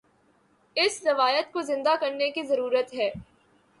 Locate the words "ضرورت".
2.43-2.93